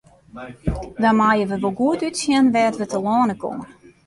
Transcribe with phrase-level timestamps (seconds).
[1.01, 3.65] Dan meie we wol goed útsjen wêr't we telâne komme.